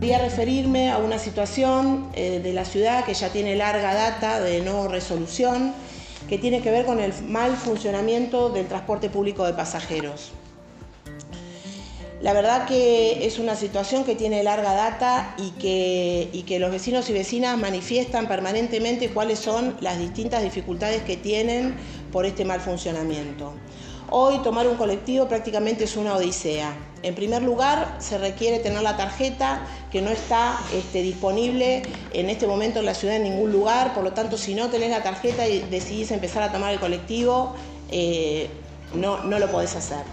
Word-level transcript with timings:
Quería 0.00 0.18
referirme 0.18 0.92
a 0.92 0.98
una 0.98 1.18
situación 1.18 2.08
eh, 2.14 2.38
de 2.38 2.52
la 2.52 2.64
ciudad 2.64 3.04
que 3.04 3.14
ya 3.14 3.30
tiene 3.30 3.56
larga 3.56 3.94
data 3.94 4.38
de 4.38 4.60
no 4.60 4.86
resolución, 4.86 5.74
que 6.28 6.38
tiene 6.38 6.62
que 6.62 6.70
ver 6.70 6.86
con 6.86 7.00
el 7.00 7.12
mal 7.24 7.56
funcionamiento 7.56 8.48
del 8.48 8.68
transporte 8.68 9.10
público 9.10 9.44
de 9.44 9.54
pasajeros. 9.54 10.30
La 12.20 12.32
verdad 12.32 12.68
que 12.68 13.26
es 13.26 13.40
una 13.40 13.56
situación 13.56 14.04
que 14.04 14.14
tiene 14.14 14.44
larga 14.44 14.72
data 14.72 15.34
y 15.36 15.50
que, 15.50 16.28
y 16.32 16.42
que 16.42 16.60
los 16.60 16.70
vecinos 16.70 17.10
y 17.10 17.12
vecinas 17.12 17.58
manifiestan 17.58 18.28
permanentemente 18.28 19.10
cuáles 19.10 19.40
son 19.40 19.76
las 19.80 19.98
distintas 19.98 20.44
dificultades 20.44 21.02
que 21.02 21.16
tienen 21.16 21.74
por 22.12 22.24
este 22.24 22.44
mal 22.44 22.60
funcionamiento. 22.60 23.52
Hoy 24.10 24.38
tomar 24.38 24.66
un 24.66 24.76
colectivo 24.76 25.28
prácticamente 25.28 25.84
es 25.84 25.96
una 25.96 26.14
odisea. 26.14 26.74
En 27.02 27.14
primer 27.14 27.42
lugar, 27.42 27.96
se 27.98 28.16
requiere 28.16 28.58
tener 28.58 28.80
la 28.82 28.96
tarjeta 28.96 29.66
que 29.92 30.00
no 30.00 30.10
está 30.10 30.58
este, 30.74 31.02
disponible 31.02 31.82
en 32.14 32.30
este 32.30 32.46
momento 32.46 32.78
en 32.78 32.86
la 32.86 32.94
ciudad 32.94 33.16
en 33.16 33.24
ningún 33.24 33.52
lugar, 33.52 33.92
por 33.94 34.02
lo 34.02 34.12
tanto, 34.12 34.38
si 34.38 34.54
no 34.54 34.70
tenés 34.70 34.90
la 34.90 35.02
tarjeta 35.02 35.46
y 35.46 35.60
decidís 35.60 36.10
empezar 36.10 36.42
a 36.42 36.50
tomar 36.50 36.72
el 36.72 36.80
colectivo, 36.80 37.54
eh, 37.90 38.48
no, 38.94 39.24
no 39.24 39.38
lo 39.38 39.50
podés 39.50 39.76
hacer. 39.76 40.04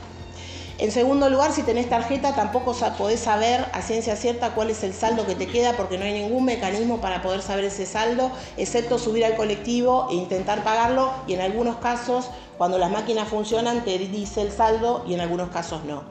En 0.78 0.92
segundo 0.92 1.30
lugar, 1.30 1.54
si 1.54 1.64
tenés 1.64 1.88
tarjeta, 1.88 2.36
tampoco 2.36 2.76
podés 2.98 3.22
saber 3.22 3.66
a 3.72 3.82
ciencia 3.82 4.18
cierta 4.18 4.54
cuál 4.54 4.70
es 4.70 4.84
el 4.84 4.94
saldo 4.94 5.26
que 5.26 5.34
te 5.34 5.48
queda, 5.48 5.78
porque 5.78 5.98
no 5.98 6.04
hay 6.04 6.12
ningún 6.12 6.44
mecanismo 6.44 7.00
para 7.00 7.22
poder 7.22 7.42
saber 7.42 7.64
ese 7.64 7.86
saldo, 7.86 8.30
excepto 8.58 9.00
subir 9.00 9.24
al 9.24 9.38
colectivo 9.38 10.08
e 10.12 10.16
intentar 10.16 10.66
pagarlo, 10.66 11.14
y 11.28 11.34
en 11.34 11.42
algunos 11.42 11.78
casos, 11.78 12.30
cuando 12.58 12.78
las 12.78 12.92
máquinas 12.92 13.30
funcionan, 13.30 13.86
te 13.86 13.98
dice 13.98 14.42
el 14.42 14.52
saldo 14.52 15.06
y 15.08 15.14
en 15.14 15.22
algunos 15.22 15.50
casos 15.50 15.86
no. 15.86 16.04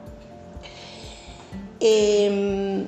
Em, 1.79 2.87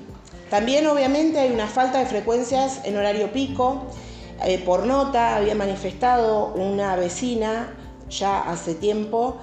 también, 0.50 0.88
obviamente, 0.88 1.40
hay 1.40 1.52
una 1.52 1.68
falta 1.68 2.00
de 2.00 2.08
frecuencias 2.08 2.80
en 2.86 2.98
horario 2.98 3.32
pico. 3.32 3.86
Eh, 4.44 4.58
por 4.66 4.86
nota, 4.88 5.36
había 5.36 5.54
manifestado 5.54 6.54
una 6.56 6.96
vecina 6.96 7.76
ya 8.10 8.40
hace 8.40 8.74
tiempo 8.74 9.38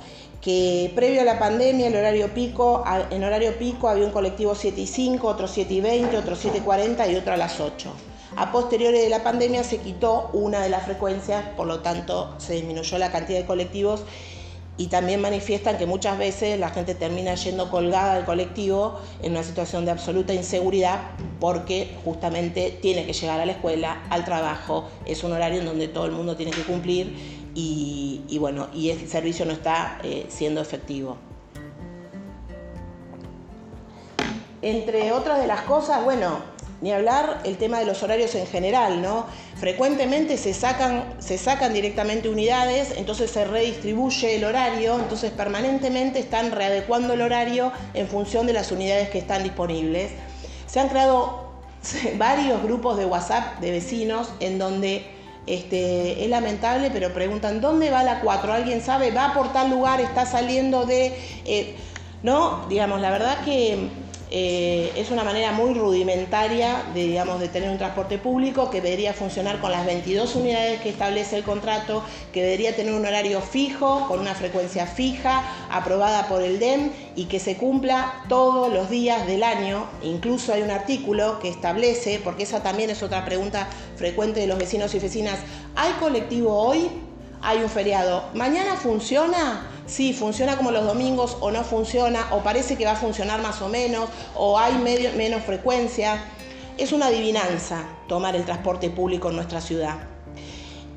que 0.45 0.92
previo 0.95 1.23
a 1.23 1.25
la 1.25 1.39
pandemia, 1.39 1.87
el 1.87 1.97
horario 1.97 2.34
pico, 2.34 2.84
en 3.11 3.25
horario 3.25 3.56
pico 3.59 3.89
había 3.89 4.05
un 4.05 4.11
colectivo 4.11 4.55
7 4.55 4.78
y 4.78 4.86
5, 4.86 5.27
otro 5.27 5.48
7 5.48 5.73
y 5.73 5.81
20, 5.81 6.19
otro 6.19 6.36
7 6.36 6.59
y 6.59 6.61
40 6.61 7.09
y 7.09 7.17
otro 7.17 7.33
a 7.33 7.39
las 7.39 7.61
8. 7.61 7.91
A 8.36 8.53
posteriori 8.53 8.98
de 8.98 9.09
la 9.09 9.25
pandemia 9.25 9.64
se 9.64 9.78
quitó 9.78 10.28
una 10.34 10.61
de 10.61 10.69
las 10.69 10.84
frecuencias, 10.84 11.47
por 11.56 11.67
lo 11.67 11.81
tanto 11.81 12.34
se 12.36 12.53
disminuyó 12.53 12.98
la 12.98 13.11
cantidad 13.11 13.39
de 13.39 13.47
colectivos 13.47 14.03
y 14.77 14.89
también 14.89 15.23
manifiestan 15.23 15.78
que 15.78 15.86
muchas 15.86 16.19
veces 16.19 16.61
la 16.61 16.69
gente 16.69 16.95
termina 16.95 17.34
yendo 17.36 17.70
colgada 17.70 18.17
del 18.17 18.27
colectivo 18.27 19.01
en 19.23 19.33
una 19.33 19.45
situación 19.45 19.86
de 19.86 19.92
absoluta 19.92 20.34
inseguridad 20.34 21.12
porque 21.41 21.97
justamente 22.05 22.79
tiene 22.83 23.06
que 23.06 23.14
llegar 23.14 23.41
a 23.41 23.47
la 23.47 23.53
escuela, 23.53 24.03
al 24.11 24.27
trabajo, 24.27 24.91
es 25.06 25.25
un 25.25 25.33
horario 25.33 25.61
en 25.61 25.67
donde 25.67 25.89
todo 25.89 26.05
el 26.05 26.12
mundo 26.12 26.36
tiene 26.36 26.53
que 26.53 26.64
cumplir 26.64 27.44
y, 27.55 28.36
bueno, 28.38 28.69
y 28.74 28.91
ese 28.91 29.06
servicio 29.06 29.44
no 29.44 29.52
está 29.52 29.98
eh, 30.02 30.27
siendo 30.28 30.60
efectivo. 30.60 31.16
Entre 34.62 35.12
otras 35.12 35.41
de 35.41 35.46
las 35.46 35.61
cosas, 35.62 36.02
bueno, 36.05 36.38
ni 36.80 36.92
hablar 36.92 37.41
el 37.44 37.56
tema 37.56 37.78
de 37.78 37.86
los 37.86 38.02
horarios 38.02 38.34
en 38.34 38.46
general, 38.46 39.00
¿no? 39.00 39.27
Frecuentemente 39.56 40.36
se 40.36 40.52
sacan, 40.52 41.14
se 41.19 41.38
sacan 41.38 41.72
directamente 41.72 42.28
unidades, 42.28 42.94
entonces 42.96 43.30
se 43.30 43.44
redistribuye 43.44 44.36
el 44.36 44.44
horario, 44.44 44.98
entonces 44.98 45.30
permanentemente 45.30 46.18
están 46.18 46.50
readecuando 46.50 47.14
el 47.14 47.22
horario 47.22 47.72
en 47.94 48.08
función 48.08 48.46
de 48.46 48.52
las 48.52 48.72
unidades 48.72 49.08
que 49.11 49.18
están 49.18 49.42
disponibles. 49.42 50.12
Se 50.66 50.80
han 50.80 50.89
creado 50.89 51.52
varios 52.18 52.62
grupos 52.62 52.96
de 52.96 53.06
WhatsApp 53.06 53.61
de 53.61 53.70
vecinos 53.70 54.30
en 54.41 54.58
donde 54.58 55.14
este, 55.47 56.24
es 56.24 56.30
lamentable, 56.30 56.91
pero 56.91 57.13
preguntan, 57.13 57.61
¿dónde 57.61 57.91
va 57.91 58.02
la 58.02 58.20
4? 58.20 58.52
¿Alguien 58.52 58.80
sabe? 58.80 59.11
¿Va 59.11 59.35
por 59.35 59.52
tal 59.52 59.70
lugar? 59.70 60.01
¿Está 60.01 60.27
saliendo 60.27 60.86
de...? 60.86 61.17
Eh, 61.45 61.77
no, 62.23 62.64
digamos, 62.68 63.01
la 63.02 63.11
verdad 63.11 63.45
que 63.45 63.91
eh, 64.30 64.92
es 64.96 65.11
una 65.11 65.23
manera 65.23 65.52
muy 65.52 65.74
rudimentaria 65.74 66.83
de, 66.95 67.05
digamos, 67.05 67.40
de 67.40 67.48
tener 67.48 67.70
un 67.70 67.79
transporte 67.79 68.18
público 68.18 68.70
que 68.70 68.80
debería 68.80 69.12
funcionar 69.12 69.61
con 69.61 69.70
las 69.70 69.86
22 69.86 70.35
unidades 70.36 70.80
que 70.80 70.89
establece 70.89 71.36
el 71.36 71.45
contrato, 71.45 72.02
que 72.33 72.42
debería 72.42 72.74
tener 72.74 72.95
un 72.95 73.07
horario 73.07 73.40
fijo, 73.40 74.07
con 74.08 74.20
una 74.20 74.35
frecuencia 74.35 74.86
fija, 74.86 75.42
aprobada 75.70 76.27
por 76.29 76.42
el 76.42 76.58
DEM 76.58 76.90
y 77.14 77.27
que 77.27 77.39
se 77.39 77.57
cumpla 77.57 78.24
todos 78.29 78.73
los 78.73 78.90
días 78.90 79.27
del 79.27 79.42
año. 79.42 79.86
Incluso 80.02 80.52
hay 80.52 80.62
un 80.62 80.70
artículo 80.70 81.39
que 81.39 81.48
establece, 81.48 82.20
porque 82.23 82.45
esa 82.45 82.62
también 82.62 82.91
es 82.91 83.02
otra 83.02 83.24
pregunta 83.24 83.68
frecuente 83.96 84.41
de 84.41 84.46
los 84.46 84.58
vecinos 84.58 84.95
y 84.95 84.98
vecinas, 84.98 85.39
¿hay 85.77 85.92
colectivo 86.01 86.56
hoy? 86.56 86.91
hay 87.45 87.62
un 87.62 87.68
feriado. 87.68 88.24
¿Mañana 88.35 88.74
funciona? 88.77 89.70
Sí, 89.86 90.14
funciona 90.14 90.56
como 90.56 90.70
los 90.70 90.86
domingos 90.86 91.36
o 91.40 91.50
no 91.50 91.62
funciona, 91.62 92.28
o 92.33 92.42
parece 92.42 92.77
que 92.77 92.86
va 92.86 92.92
a 92.92 92.96
funcionar 92.96 93.42
más 93.42 93.61
o 93.61 93.68
menos, 93.68 94.08
o 94.34 94.58
hay 94.58 94.74
menos 94.74 95.42
frecuencia. 95.42 96.24
Es 96.78 96.92
una 96.92 97.06
adivinanza 97.06 97.84
tomar 98.08 98.34
el 98.34 98.44
transporte 98.44 98.89
público 98.89 99.28
en 99.28 99.36
nuestra 99.36 99.61
ciudad. 99.61 99.98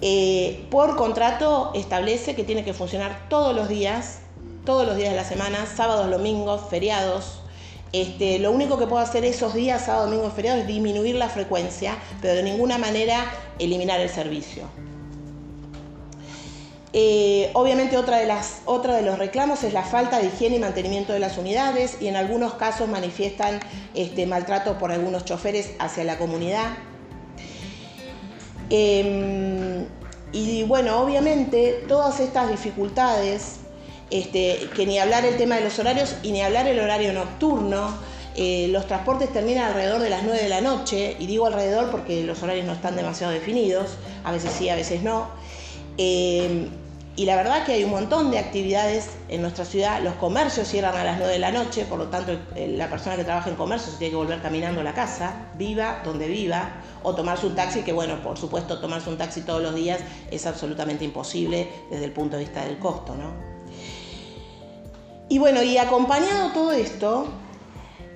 Eh, 0.02 0.66
por 0.70 0.96
contrato 0.96 1.72
establece 1.74 2.36
que 2.36 2.44
tiene 2.44 2.64
que 2.64 2.74
funcionar 2.74 3.28
todos 3.30 3.56
los 3.56 3.68
días, 3.68 4.20
todos 4.64 4.86
los 4.86 4.96
días 4.96 5.10
de 5.10 5.16
la 5.16 5.26
semana, 5.26 5.66
sábados, 5.66 6.10
domingos, 6.10 6.62
feriados. 6.70 7.42
Este, 7.94 8.40
lo 8.40 8.52
único 8.52 8.78
que 8.78 8.88
puedo 8.88 9.02
hacer 9.02 9.26
esos 9.26 9.54
días, 9.54 9.86
sábado, 9.86 10.06
domingo, 10.06 10.30
feriados, 10.30 10.62
es 10.62 10.68
disminuir 10.68 11.16
la 11.16 11.30
frecuencia, 11.30 11.98
pero 12.22 12.36
de 12.36 12.44
ninguna 12.44 12.78
manera 12.78 13.26
eliminar 13.60 14.00
el 14.00 14.10
servicio. 14.10 14.64
Eh, 16.94 17.52
obviamente 17.54 17.98
otra 17.98 18.18
de, 18.18 19.02
los 19.04 19.20
reclamos 19.20 19.64
es 19.64 19.74
la 19.74 19.84
falta 19.84 20.20
de 20.20 20.28
higiene 20.28 20.56
y 20.56 20.60
mantenimiento 20.60 21.12
de 21.14 21.20
las 21.20 21.38
unidades 21.38 21.98
y 22.00 22.08
en 22.08 22.16
algunos 22.16 22.54
casos 22.54 22.88
manifiestan 22.88 23.60
este, 23.94 24.26
maltrato 24.26 24.78
por 24.78 24.92
algunos 24.92 25.26
choferes 25.26 25.72
hacia 25.80 26.04
la 26.06 26.18
comunidad. 26.18 26.78
Em, 28.70 29.86
y 30.32 30.64
bueno, 30.64 31.00
obviamente 31.02 31.84
todas 31.88 32.20
estas 32.20 32.50
dificultades, 32.50 33.58
este, 34.10 34.70
que 34.76 34.86
ni 34.86 35.00
hablar 35.00 35.26
el 35.26 35.38
tema 35.38 35.56
de 35.56 35.64
los 35.64 35.78
horarios 35.80 36.16
y 36.24 36.32
ni 36.32 36.42
hablar 36.42 36.68
el 36.68 36.80
horario 36.80 37.12
nocturno, 37.14 37.98
eh, 38.36 38.68
los 38.70 38.86
transportes 38.86 39.34
terminan 39.34 39.66
alrededor 39.66 40.00
de 40.00 40.10
las 40.10 40.24
9 40.24 40.44
de 40.44 40.50
la 40.50 40.62
noche, 40.62 41.16
y 41.20 41.26
digo 41.26 41.48
alrededor 41.48 41.90
porque 41.90 42.24
los 42.24 42.44
horarios 42.44 42.66
no 42.66 42.74
están 42.74 42.96
demasiado 42.96 43.34
definidos, 43.34 43.98
a 44.24 44.32
veces 44.32 44.52
sí, 44.52 44.70
a 44.70 44.76
veces 44.76 45.02
no. 45.02 45.30
Em, 45.98 46.70
y 47.16 47.26
la 47.26 47.36
verdad 47.36 47.66
que 47.66 47.74
hay 47.74 47.84
un 47.84 47.90
montón 47.90 48.30
de 48.30 48.38
actividades 48.38 49.10
en 49.28 49.42
nuestra 49.42 49.66
ciudad. 49.66 50.02
Los 50.04 50.14
comercios 50.16 50.68
cierran 50.68 50.96
a 50.96 51.04
las 51.04 51.18
9 51.18 51.34
de 51.34 51.40
la 51.40 51.52
noche, 51.52 51.84
por 51.86 51.98
lo 51.98 52.10
tanto 52.10 52.38
la 52.56 52.90
persona 52.92 53.16
que 53.16 53.24
trabaja 53.24 53.50
en 53.50 53.56
comercio 53.56 53.92
se 53.92 53.98
tiene 53.98 54.12
que 54.12 54.18
volver 54.18 54.40
caminando 54.40 54.82
a 54.82 54.84
la 54.84 54.94
casa, 54.94 55.48
viva 55.58 56.02
donde 56.06 56.28
viva, 56.28 56.74
o 57.02 57.16
tomarse 57.16 57.48
un 57.48 57.56
taxi, 57.56 57.82
que 57.82 57.92
bueno, 57.92 58.22
por 58.22 58.38
supuesto 58.38 58.80
tomarse 58.80 59.10
un 59.10 59.18
taxi 59.18 59.42
todos 59.42 59.64
los 59.64 59.74
días 59.74 60.00
es 60.30 60.46
absolutamente 60.46 61.06
imposible 61.06 61.68
desde 61.90 62.06
el 62.06 62.12
punto 62.12 62.38
de 62.38 62.44
vista 62.44 62.64
del 62.64 62.78
costo, 62.78 63.16
¿no? 63.16 63.32
Y 65.30 65.40
bueno, 65.40 65.64
y 65.64 65.78
acompañado 65.80 66.52
todo 66.52 66.72
esto 66.72 67.28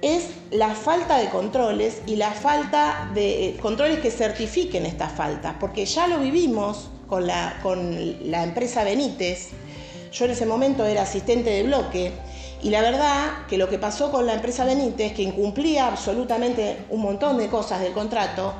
es 0.01 0.29
la 0.51 0.75
falta 0.75 1.17
de 1.17 1.29
controles 1.29 2.01
y 2.05 2.15
la 2.15 2.31
falta 2.31 3.09
de 3.13 3.49
eh, 3.49 3.57
controles 3.57 3.99
que 3.99 4.11
certifiquen 4.11 4.85
estas 4.85 5.11
faltas, 5.11 5.55
porque 5.59 5.85
ya 5.85 6.07
lo 6.07 6.19
vivimos 6.19 6.89
con 7.11 7.27
la, 7.27 8.43
empresa 8.43 8.85
Benítez. 8.85 9.49
Yo 10.13 10.25
en 10.25 10.31
ese 10.31 10.45
momento 10.45 10.85
era 10.85 11.01
asistente 11.01 11.49
de 11.49 11.63
bloque 11.63 12.13
y 12.63 12.69
la 12.69 12.79
verdad 12.79 13.45
que 13.49 13.57
lo 13.57 13.67
que 13.67 13.77
pasó 13.77 14.11
con 14.11 14.25
la 14.25 14.33
empresa 14.33 14.63
Benítez, 14.63 15.13
que 15.13 15.23
incumplía 15.23 15.87
absolutamente 15.87 16.77
un 16.89 17.01
montón 17.01 17.37
de 17.37 17.49
cosas 17.49 17.81
del 17.81 17.91
contrato, 17.91 18.53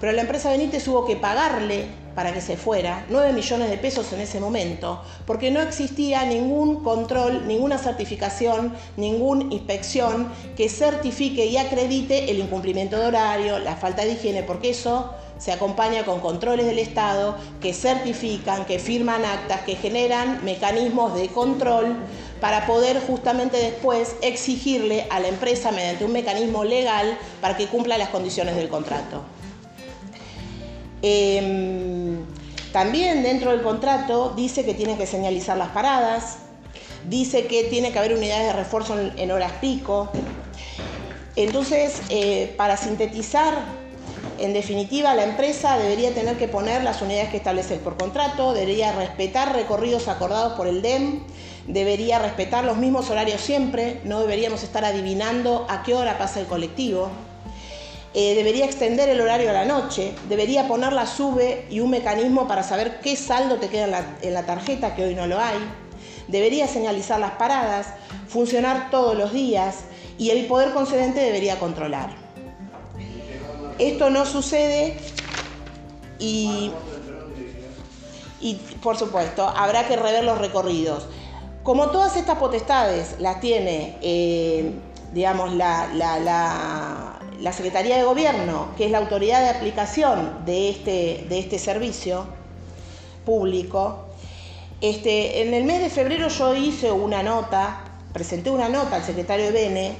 pero 0.00 0.12
la 0.12 0.20
empresa 0.20 0.50
Benítez 0.50 0.86
hubo 0.86 1.06
que 1.06 1.16
pagarle 1.16 1.86
para 2.14 2.34
que 2.34 2.42
se 2.42 2.58
fuera 2.58 3.06
9 3.08 3.32
millones 3.32 3.70
de 3.70 3.78
pesos 3.78 4.12
en 4.12 4.20
ese 4.20 4.38
momento, 4.38 5.02
porque 5.26 5.50
no 5.50 5.62
existía 5.62 6.26
ningún 6.26 6.84
control, 6.84 7.48
ninguna 7.48 7.78
certificación, 7.78 8.74
ninguna 8.98 9.44
inspección 9.50 10.28
que 10.56 10.68
certifique 10.68 11.46
y 11.46 11.56
acredite 11.56 12.30
el 12.30 12.38
incumplimiento 12.38 12.98
de 12.98 13.06
horario, 13.06 13.58
la 13.60 13.76
falta 13.76 14.04
de 14.04 14.12
higiene, 14.12 14.42
porque 14.42 14.70
eso 14.70 15.14
se 15.38 15.52
acompaña 15.52 16.04
con 16.04 16.20
controles 16.20 16.66
del 16.66 16.78
Estado 16.78 17.36
que 17.60 17.72
certifican, 17.72 18.64
que 18.64 18.78
firman 18.78 19.24
actas, 19.24 19.62
que 19.62 19.76
generan 19.76 20.44
mecanismos 20.44 21.14
de 21.14 21.28
control 21.28 21.96
para 22.40 22.66
poder 22.66 23.00
justamente 23.00 23.56
después 23.56 24.16
exigirle 24.22 25.06
a 25.10 25.20
la 25.20 25.28
empresa 25.28 25.72
mediante 25.72 26.04
un 26.04 26.12
mecanismo 26.12 26.64
legal 26.64 27.18
para 27.40 27.56
que 27.56 27.66
cumpla 27.66 27.98
las 27.98 28.10
condiciones 28.10 28.54
del 28.56 28.68
contrato. 28.68 29.22
Em, 31.02 32.24
también 32.72 33.22
dentro 33.22 33.50
del 33.50 33.62
contrato 33.62 34.32
dice 34.36 34.64
que 34.64 34.74
tiene 34.74 34.96
que 34.96 35.06
señalizar 35.06 35.56
las 35.56 35.68
paradas, 35.68 36.38
dice 37.08 37.46
que 37.46 37.64
tiene 37.64 37.92
que 37.92 37.98
haber 37.98 38.14
unidades 38.14 38.46
de 38.46 38.52
refuerzo 38.52 38.96
en 39.16 39.30
horas 39.30 39.52
pico, 39.60 40.10
Entonces, 41.36 42.00
eh, 42.10 42.54
para 42.56 42.76
sintetizar, 42.76 43.54
en 44.44 44.52
definitiva, 44.52 45.14
la 45.14 45.24
empresa 45.24 45.78
debería 45.78 46.12
tener 46.12 46.36
que 46.36 46.48
poner 46.48 46.84
las 46.84 47.00
unidades 47.00 47.30
que 47.30 47.38
establece 47.38 47.76
por 47.76 47.96
contrato, 47.96 48.52
debería 48.52 48.92
respetar 48.92 49.54
recorridos 49.54 50.06
acordados 50.08 50.52
por 50.52 50.66
el 50.66 50.82
DEM, 50.82 51.22
debería 51.66 52.18
respetar 52.18 52.64
los 52.64 52.76
mismos 52.76 53.08
horarios 53.08 53.40
siempre, 53.40 54.00
no 54.04 54.20
deberíamos 54.20 54.62
estar 54.62 54.84
adivinando 54.84 55.66
a 55.70 55.82
qué 55.82 55.94
hora 55.94 56.18
pasa 56.18 56.40
el 56.40 56.46
colectivo. 56.46 57.08
Eh, 58.12 58.34
debería 58.34 58.66
extender 58.66 59.08
el 59.08 59.20
horario 59.20 59.50
a 59.50 59.54
la 59.54 59.64
noche, 59.64 60.12
debería 60.28 60.68
poner 60.68 60.92
la 60.92 61.06
sube 61.06 61.66
y 61.70 61.80
un 61.80 61.90
mecanismo 61.90 62.46
para 62.46 62.62
saber 62.62 63.00
qué 63.00 63.16
saldo 63.16 63.56
te 63.56 63.68
queda 63.68 63.84
en 63.84 63.90
la, 63.90 64.16
en 64.20 64.34
la 64.34 64.44
tarjeta, 64.44 64.94
que 64.94 65.04
hoy 65.04 65.14
no 65.14 65.26
lo 65.26 65.40
hay. 65.40 65.58
Debería 66.28 66.68
señalizar 66.68 67.18
las 67.18 67.32
paradas, 67.32 67.88
funcionar 68.28 68.90
todos 68.90 69.16
los 69.16 69.32
días 69.32 69.84
y 70.18 70.30
el 70.30 70.46
poder 70.46 70.72
concedente 70.72 71.20
debería 71.20 71.58
controlar. 71.58 72.23
Esto 73.78 74.10
no 74.10 74.24
sucede 74.24 74.96
y, 76.18 76.70
y 78.40 78.54
por 78.82 78.96
supuesto 78.96 79.48
habrá 79.48 79.88
que 79.88 79.96
rever 79.96 80.24
los 80.24 80.38
recorridos. 80.38 81.06
Como 81.64 81.88
todas 81.88 82.16
estas 82.16 82.36
potestades 82.38 83.16
las 83.18 83.40
tiene, 83.40 83.96
eh, 84.02 84.72
digamos, 85.12 85.54
la, 85.54 85.88
la, 85.94 87.52
Secretaría 87.52 87.96
de 87.96 88.04
Gobierno, 88.04 88.68
que 88.76 88.86
es 88.86 88.90
la 88.90 88.98
autoridad 88.98 89.40
de 89.40 89.48
aplicación 89.48 90.44
de 90.44 90.70
este, 90.70 91.26
de 91.28 91.38
este 91.38 91.58
servicio 91.58 92.26
público, 93.24 94.06
este, 94.80 95.42
en 95.42 95.54
el 95.54 95.64
mes 95.64 95.80
de 95.80 95.88
febrero 95.88 96.28
yo 96.28 96.54
hice 96.54 96.90
una 96.90 97.22
nota, 97.22 97.84
presenté 98.12 98.50
una 98.50 98.68
nota 98.68 98.96
al 98.96 99.04
secretario 99.04 99.46
de 99.46 99.52
Bene, 99.52 99.96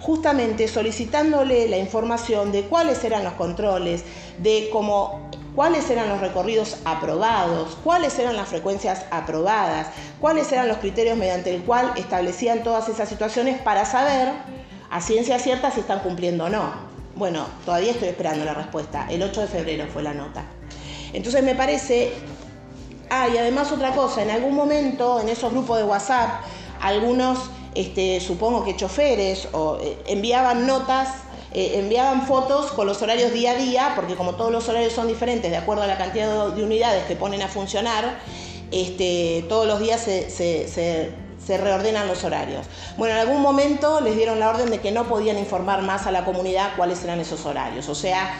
justamente 0.00 0.68
solicitándole 0.68 1.68
la 1.68 1.78
información 1.78 2.52
de 2.52 2.62
cuáles 2.62 3.02
eran 3.04 3.24
los 3.24 3.32
controles, 3.34 4.04
de 4.38 4.68
cómo, 4.72 5.30
cuáles 5.54 5.88
eran 5.90 6.08
los 6.08 6.20
recorridos 6.20 6.76
aprobados, 6.84 7.76
cuáles 7.82 8.18
eran 8.18 8.36
las 8.36 8.48
frecuencias 8.48 9.04
aprobadas, 9.10 9.88
cuáles 10.20 10.50
eran 10.52 10.68
los 10.68 10.78
criterios 10.78 11.16
mediante 11.16 11.54
el 11.54 11.62
cual 11.62 11.92
establecían 11.96 12.62
todas 12.62 12.88
esas 12.88 13.08
situaciones 13.08 13.60
para 13.60 13.84
saber 13.84 14.28
a 14.90 15.00
ciencia 15.00 15.38
cierta 15.38 15.70
si 15.70 15.80
están 15.80 16.00
cumpliendo 16.00 16.44
o 16.44 16.48
no. 16.48 16.96
Bueno, 17.16 17.46
todavía 17.64 17.92
estoy 17.92 18.08
esperando 18.08 18.44
la 18.44 18.54
respuesta. 18.54 19.06
El 19.08 19.22
8 19.22 19.40
de 19.40 19.46
febrero 19.46 19.86
fue 19.90 20.02
la 20.02 20.12
nota. 20.12 20.44
Entonces 21.12 21.42
me 21.42 21.54
parece... 21.54 22.12
Ah, 23.08 23.28
y 23.32 23.38
además 23.38 23.70
otra 23.70 23.92
cosa, 23.92 24.22
en 24.22 24.30
algún 24.30 24.54
momento 24.54 25.20
en 25.20 25.28
esos 25.28 25.52
grupos 25.52 25.78
de 25.78 25.84
WhatsApp, 25.84 26.40
algunos 26.82 27.38
este, 27.76 28.20
supongo 28.20 28.64
que 28.64 28.74
choferes 28.74 29.48
o 29.52 29.78
eh, 29.80 29.98
enviaban 30.06 30.66
notas, 30.66 31.08
eh, 31.52 31.72
enviaban 31.74 32.26
fotos 32.26 32.72
con 32.72 32.86
los 32.86 33.02
horarios 33.02 33.32
día 33.32 33.52
a 33.52 33.54
día, 33.54 33.92
porque 33.94 34.14
como 34.14 34.34
todos 34.34 34.50
los 34.50 34.66
horarios 34.68 34.94
son 34.94 35.08
diferentes 35.08 35.50
de 35.50 35.58
acuerdo 35.58 35.82
a 35.82 35.86
la 35.86 35.98
cantidad 35.98 36.48
de, 36.48 36.64
unidades 36.64 37.04
que 37.04 37.16
ponen 37.16 37.42
a 37.42 37.48
funcionar, 37.48 38.18
este, 38.70 39.44
todos 39.48 39.66
los 39.66 39.78
días 39.78 40.00
se, 40.00 41.12
reordenan 41.46 42.08
los 42.08 42.24
horarios. 42.24 42.66
Bueno, 42.96 43.14
en 43.14 43.20
algún 43.20 43.42
momento 43.42 44.00
les 44.00 44.16
dieron 44.16 44.40
la 44.40 44.48
orden 44.48 44.70
de 44.70 44.80
que 44.80 44.90
no 44.90 45.06
podían 45.06 45.38
informar 45.38 45.82
más 45.82 46.06
a 46.06 46.10
la 46.10 46.24
comunidad 46.24 46.70
cuáles 46.76 47.04
eran 47.04 47.20
esos 47.20 47.44
horarios. 47.44 47.88
O 47.90 47.94
sea, 47.94 48.34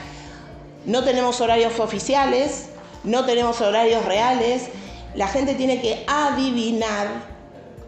no 0.86 1.04
tenemos 1.04 1.40
horarios 1.42 1.78
oficiales, 1.78 2.70
no 3.04 3.26
tenemos 3.26 3.60
horarios 3.60 4.04
reales, 4.06 4.70
la 5.14 5.28
gente 5.28 5.54
tiene 5.54 5.80
que 5.80 6.04
adivinar 6.08 7.35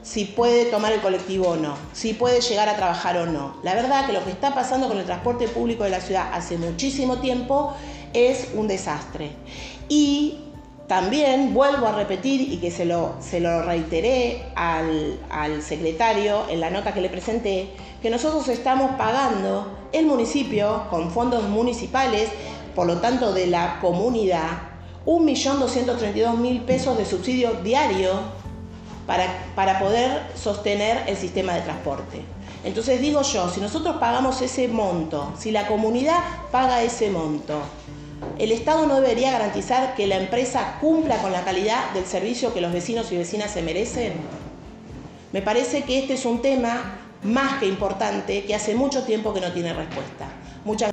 si 0.09 0.25
puede 0.25 0.65
tomar 0.65 0.93
el 0.93 1.03
colectivo 1.03 1.49
o 1.49 1.57
no, 1.57 1.75
si 1.93 2.15
puede 2.15 2.41
llegar 2.41 2.67
a 2.67 2.77
trabajar 2.77 3.19
o 3.19 3.27
no. 3.27 3.57
La 3.63 3.75
verdad 3.75 4.07
que 4.07 4.15
lo 4.15 4.25
que 4.25 4.31
está 4.31 4.55
pasando 4.55 4.89
con 4.89 4.97
el 4.97 5.05
transporte 5.05 5.49
público 5.49 5.85
de 5.85 5.91
la 5.91 6.01
ciudad 6.01 6.31
hace 6.33 6.57
muchísimo 6.57 7.19
tiempo 7.19 7.75
es 8.15 8.49
un 8.55 8.69
desastre. 8.69 9.33
Y 9.91 10.39
también 10.87 11.53
vuelvo 11.53 11.87
a 11.89 11.93
repetir 11.93 12.41
y 12.41 12.57
que 12.57 12.71
se 12.71 12.87
lo, 12.87 13.17
se 13.21 13.39
lo 13.41 13.61
reiteré 13.63 14.47
al, 14.55 15.21
al 15.29 15.63
secretario 15.63 16.49
en 16.49 16.61
la 16.61 16.71
nota 16.71 16.95
que 16.95 17.03
le 17.03 17.11
presenté, 17.11 17.69
que 18.01 18.09
nosotros 18.09 18.49
estamos 18.49 18.93
pagando 18.93 19.77
el 19.93 20.07
municipio 20.07 20.85
con 20.89 21.11
fondos 21.11 21.43
municipales, 21.51 22.31
por 22.75 22.87
lo 22.87 23.03
tanto 23.03 23.35
de 23.35 23.49
la 23.49 23.79
comunidad, 23.83 24.69
1.232.000 25.05 26.65
pesos 26.65 26.97
de 26.97 27.05
subsidio 27.05 27.53
diario 27.63 28.38
para, 29.09 29.79
poder 29.79 30.21
sostener 30.35 31.05
el 31.07 31.17
sistema 31.17 31.55
de 31.55 31.63
transporte. 31.63 32.21
Entonces 32.63 33.01
digo 33.01 33.23
yo, 33.23 33.49
si 33.49 33.59
nosotros 33.59 33.97
pagamos 33.97 34.43
ese 34.43 34.69
monto, 34.69 35.33
si 35.39 35.51
la 35.51 35.67
comunidad 35.67 36.19
paga 36.53 36.83
ese 36.83 37.09
monto, 37.09 37.59
¿el 38.39 38.53
Estado 38.53 38.87
no 38.87 39.01
debería 39.01 39.33
garantizar 39.33 39.95
que 39.95 40.07
la 40.07 40.17
empresa 40.17 40.77
cumpla 40.83 41.17
con 41.23 41.33
la 41.33 41.43
calidad 41.43 41.91
del 41.95 42.05
servicio 42.05 42.53
que 42.53 42.61
los 42.61 42.73
vecinos 42.73 43.11
y 43.11 43.17
vecinas 43.17 43.51
se 43.51 43.63
merecen? 43.63 44.13
Me 45.33 45.41
parece 45.41 45.85
que 45.85 46.01
este 46.01 46.15
es 46.15 46.27
un 46.27 46.43
tema 46.43 46.99
más 47.23 47.59
que 47.61 47.67
importante 47.67 48.45
que 48.45 48.55
hace 48.55 48.75
mucho 48.75 49.05
tiempo 49.05 49.33
que 49.33 49.41
no 49.41 49.53
tiene 49.53 49.73
respuesta. 49.73 50.27
Muchas 50.67 50.93